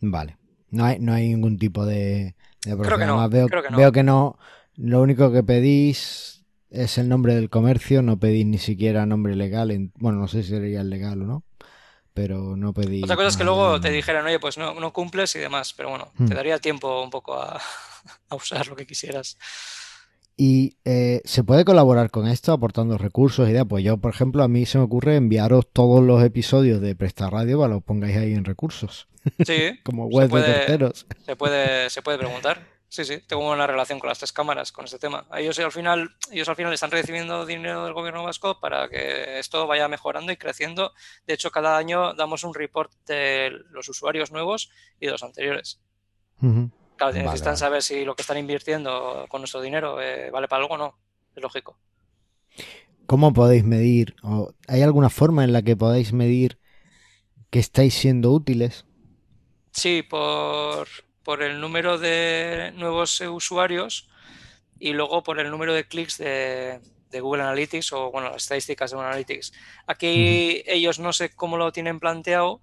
[0.00, 0.36] Vale.
[0.70, 3.28] No hay, no hay ningún tipo de, Creo que no.
[3.28, 3.76] Veo, creo que no.
[3.76, 4.38] veo que no
[4.76, 9.90] lo único que pedís es el nombre del comercio, no pedís ni siquiera nombre legal.
[9.94, 11.44] bueno, no sé si sería legal o no,
[12.12, 13.04] pero no pedís.
[13.04, 15.90] Otra cosa es que luego te dijeran, oye, pues no, no cumples y demás, pero
[15.90, 16.28] bueno, te hmm.
[16.28, 17.60] daría tiempo un poco a,
[18.34, 19.38] usar lo que quisieras.
[20.38, 23.64] ¿Y eh, se puede colaborar con esto aportando recursos, ideas?
[23.66, 27.30] Pues yo, por ejemplo, a mí se me ocurre enviaros todos los episodios de Presta
[27.30, 29.08] Radio para los pongáis ahí en recursos.
[29.46, 29.80] Sí.
[29.82, 31.06] Como web de terceros.
[31.24, 32.75] Se puede, se puede preguntar.
[32.96, 35.26] Sí, sí, tengo una relación con las tres cámaras con este tema.
[35.36, 39.66] Ellos al final, ellos al final están recibiendo dinero del gobierno vasco para que esto
[39.66, 40.94] vaya mejorando y creciendo.
[41.26, 45.78] De hecho, cada año damos un report de los usuarios nuevos y de los anteriores.
[46.96, 50.76] Claro, necesitan saber si lo que están invirtiendo con nuestro dinero eh, vale para algo
[50.76, 50.98] o no.
[51.34, 51.78] Es lógico.
[53.04, 54.16] ¿Cómo podéis medir?
[54.22, 56.58] ¿O ¿Hay alguna forma en la que podáis medir
[57.50, 58.86] que estáis siendo útiles?
[59.70, 60.88] Sí, por,
[61.26, 64.08] por el número de nuevos usuarios
[64.78, 68.94] y luego por el número de clics de, Google Analytics o bueno, las estadísticas de
[68.94, 69.52] Google Analytics.
[69.88, 72.60] Aquí ellos no sé cómo lo tienen planteado,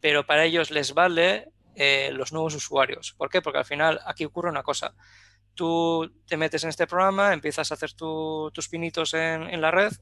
[0.00, 3.14] pero para ellos les vale eh, los nuevos usuarios.
[3.16, 3.42] ¿Por qué?
[3.42, 4.92] Porque al final aquí ocurre una cosa.
[5.54, 9.92] Tú te metes en este programa, empiezas a hacer tus pinitos en, la red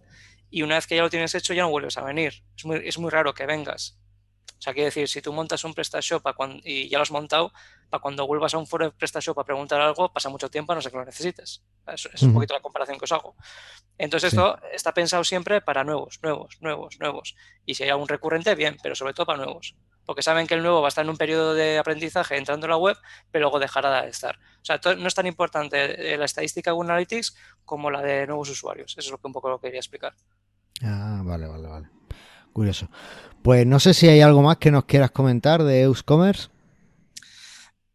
[0.49, 2.42] y una vez que ya lo tienes hecho ya no vuelves a venir.
[2.57, 3.99] Es muy, es muy raro que vengas.
[4.59, 6.27] O sea, quiere decir, si tú montas un PrestaShop
[6.64, 7.53] y ya lo has montado,
[7.88, 10.75] para cuando vuelvas a un foro de PrestaShop a preguntar algo, pasa mucho tiempo a
[10.75, 11.62] no ser que lo necesites.
[11.87, 13.37] Es un poquito la comparación que os hago.
[13.97, 17.37] Entonces, esto está pensado siempre para nuevos, nuevos, nuevos, nuevos.
[17.64, 19.77] Y si hay algún recurrente, bien, pero sobre todo para nuevos.
[20.05, 22.71] Porque saben que el nuevo va a estar en un periodo de aprendizaje entrando en
[22.71, 22.97] la web,
[23.31, 24.38] pero luego dejará de estar.
[24.61, 28.49] O sea, no es tan importante la estadística de Google Analytics como la de nuevos
[28.51, 28.92] usuarios.
[28.92, 30.14] Eso es lo que un poco lo quería explicar.
[30.83, 31.88] Ah, vale, vale, vale.
[32.59, 32.88] Curioso.
[33.40, 36.49] Pues no sé si hay algo más que nos quieras comentar de Euscommerce.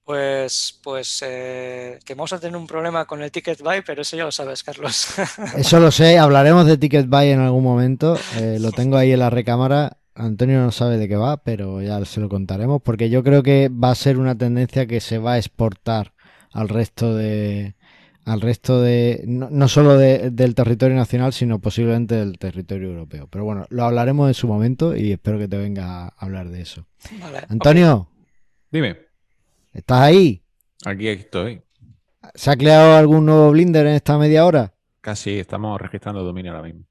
[0.06, 4.16] Pues, pues eh, que vamos a tener un problema con el Ticket Buy, pero eso
[4.16, 5.16] ya lo sabes, Carlos.
[5.58, 8.18] Eso lo sé, hablaremos de Ticket Buy en algún momento.
[8.38, 9.98] Eh, lo tengo ahí en la recámara.
[10.16, 13.70] Antonio no sabe de qué va, pero ya se lo contaremos, porque yo creo que
[13.70, 16.14] va a ser una tendencia que se va a exportar
[16.54, 17.76] al resto de,
[18.26, 23.28] al resto de, no, solo del territorio nacional, sino posiblemente del territorio europeo.
[23.28, 26.62] Pero bueno, lo hablaremos en su momento y espero que te venga a hablar de
[26.62, 26.88] eso.
[27.50, 28.10] Antonio.
[28.72, 28.98] Dime.
[29.74, 30.44] ¿Estás ahí?
[30.86, 31.62] Aquí estoy.
[32.36, 34.74] ¿Se ha creado algún nuevo Blinder en esta media hora?
[35.02, 36.86] Casi, estamos registrando dominio ahora mismo.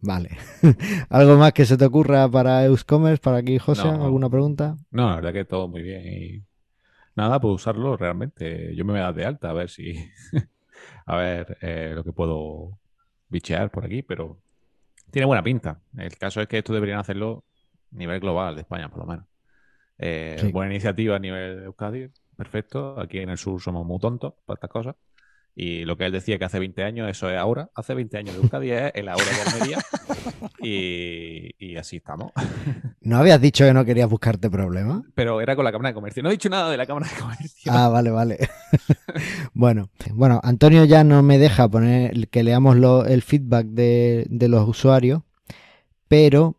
[0.00, 0.30] Vale.
[1.10, 3.88] ¿Algo más que se te ocurra para Euscommerce, para aquí, José?
[3.88, 4.76] ¿Alguna pregunta?
[4.90, 6.02] No, la verdad que todo muy bien.
[6.06, 6.44] Y
[7.14, 8.74] nada, pues usarlo realmente.
[8.74, 9.94] Yo me voy a dar de alta a ver si
[11.06, 12.78] a ver eh, lo que puedo
[13.28, 14.40] bichear por aquí, pero
[15.10, 15.80] tiene buena pinta.
[15.96, 17.44] El caso es que esto deberían hacerlo
[17.92, 19.26] a nivel global de España, por lo menos.
[19.98, 22.98] Eh, buena iniciativa a nivel de Euskadi, perfecto.
[22.98, 24.96] Aquí en el sur somos muy tontos para estas cosas.
[25.54, 27.70] Y lo que él decía que hace 20 años, eso es ahora.
[27.74, 29.78] Hace 20 años de Euskadi es el ahora de Almería.
[30.62, 32.32] y, así estamos.
[33.02, 35.02] ¿No habías dicho que no querías buscarte problemas?
[35.14, 36.22] Pero era con la Cámara de Comercio.
[36.22, 37.72] No he dicho nada de la Cámara de Comercio.
[37.72, 38.38] Ah, vale, vale.
[39.52, 42.76] bueno, bueno, Antonio ya no me deja poner que leamos
[43.06, 45.22] el feedback de, los usuarios,
[46.08, 46.56] pero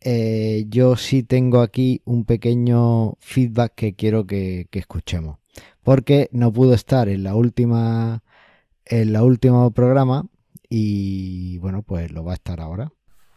[0.00, 5.38] eh, yo sí tengo aquí un pequeño feedback que quiero que, que escuchemos.
[5.82, 8.22] Porque no pudo estar en la última
[8.86, 10.26] en la último programa
[10.68, 12.92] y bueno, pues lo va a estar ahora.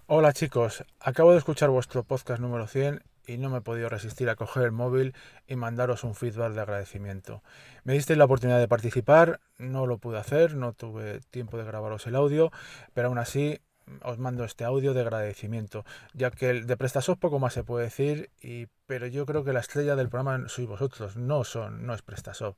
[0.07, 4.29] Hola chicos, acabo de escuchar vuestro podcast número 100 y no me he podido resistir
[4.29, 5.13] a coger el móvil
[5.47, 7.43] y mandaros un feedback de agradecimiento.
[7.83, 12.07] Me disteis la oportunidad de participar, no lo pude hacer, no tuve tiempo de grabaros
[12.07, 12.51] el audio,
[12.93, 13.59] pero aún así
[14.03, 15.83] os mando este audio de agradecimiento,
[16.13, 19.53] ya que el de PrestaSoft poco más se puede decir, y, pero yo creo que
[19.53, 22.57] la estrella del programa sois vosotros, no son, no es PrestaSoft.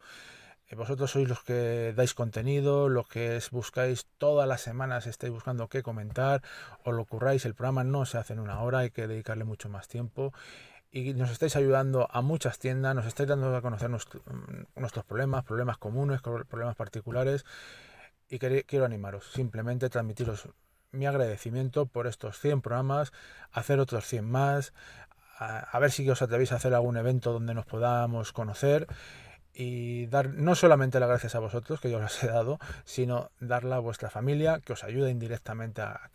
[0.71, 5.67] Eh, vosotros sois los que dais contenido, los que buscáis todas las semanas, estáis buscando
[5.67, 6.41] qué comentar,
[6.83, 9.67] o lo curráis, el programa no se hace en una hora, hay que dedicarle mucho
[9.69, 10.33] más tiempo.
[10.89, 13.99] Y nos estáis ayudando a muchas tiendas, nos estáis dando a conocer mm,
[14.75, 17.45] nuestros problemas, problemas comunes, problemas particulares.
[18.29, 20.47] Y quiero animaros, simplemente transmitiros
[20.91, 23.11] mi agradecimiento por estos 100 programas,
[23.51, 24.73] hacer otros 100 más,
[25.37, 28.87] a ver si os atrevéis a hacer algún evento donde nos podamos conocer
[29.53, 33.77] y dar no solamente las gracias a vosotros, que yo os he dado, sino darla
[33.77, 36.09] a vuestra familia, que os ayuda indirectamente a,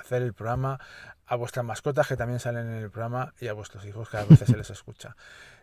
[0.00, 0.78] hacer el programa,
[1.26, 4.24] a vuestras mascotas que también salen en el programa y a vuestros hijos que a
[4.24, 5.16] veces se les escucha.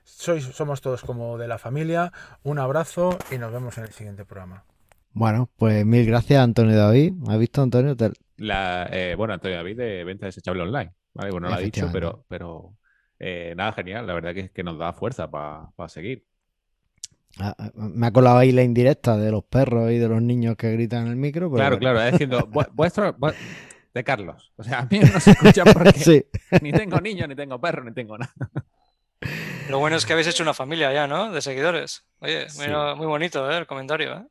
[0.04, 2.12] Sois, somos todos como de la familia,
[2.44, 4.64] un abrazo y nos vemos en el siguiente programa.
[5.12, 7.14] Bueno, pues mil gracias Antonio David.
[7.30, 7.96] ¿Has visto Antonio?
[8.38, 10.94] La, eh, bueno, Antonio David de venta desechable online.
[11.14, 11.32] ¿vale?
[11.32, 12.76] Bueno, no lo ha dicho, pero, pero
[13.18, 14.06] eh, nada, genial.
[14.06, 16.26] La verdad que, que nos da fuerza para seguir.
[17.40, 20.56] Ah, ah, me ha colado ahí la indirecta de los perros y de los niños
[20.56, 21.52] que gritan en el micro.
[21.52, 23.16] claro, claro, es diciendo, vuestro,
[23.94, 24.54] de Carlos.
[24.58, 26.28] O sea, a mí no se escucha porque
[26.62, 28.34] ni tengo niños, ni tengo perros, ni tengo nada.
[29.70, 31.32] Lo bueno es que habéis hecho una familia ya, ¿no?
[31.32, 32.04] De seguidores.
[32.20, 32.46] Oye,
[32.96, 33.58] muy bonito ¿eh?
[33.58, 34.14] el comentario.
[34.14, 34.26] ¿eh?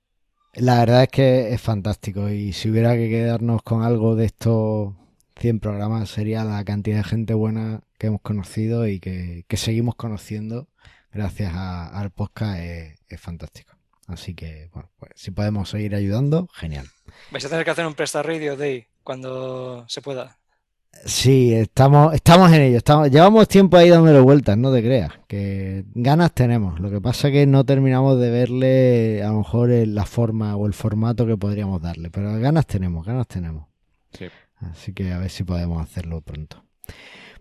[0.55, 4.94] La verdad es que es fantástico y si hubiera que quedarnos con algo de estos
[5.40, 9.96] 100 programas sería la cantidad de gente buena que hemos conocido y que, que seguimos
[9.96, 10.68] conociendo
[11.14, 13.72] gracias al podcast es, fantástico.
[14.06, 16.86] Así que, bueno, pues si podemos seguir ayudando, genial.
[17.30, 20.38] Vais a tener que hacer un Presta Radio Day cuando se pueda.
[21.06, 22.76] Sí, estamos, estamos en ello.
[22.78, 25.12] Estamos, llevamos tiempo ahí dándole vueltas, no te creas.
[25.26, 26.78] Que ganas tenemos.
[26.80, 30.66] Lo que pasa es que no terminamos de verle a lo mejor la forma o
[30.66, 32.10] el formato que podríamos darle.
[32.10, 33.66] Pero ganas tenemos, ganas tenemos.
[34.12, 34.26] Sí.
[34.56, 36.64] Así que a ver si podemos hacerlo pronto.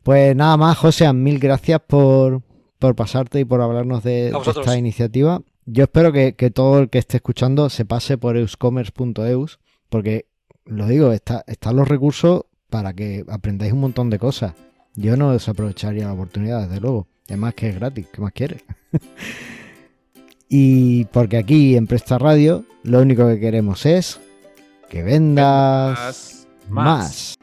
[0.01, 2.41] Pues nada más, José, mil gracias por,
[2.84, 5.41] por pasarte y por hablarnos de, esta iniciativa.
[5.65, 10.25] Yo espero que, todo el que esté escuchando se pase por euscommerce.eus, porque
[10.65, 14.55] lo digo, está, están los recursos para que aprendáis un montón de cosas.
[14.95, 17.07] Yo no desaprovecharía la oportunidad, desde luego.
[17.29, 18.65] Además que es gratis, ¿qué más quieres?
[20.49, 24.19] y porque aquí en Presta Radio lo único que queremos es
[24.89, 27.38] que vendas, más.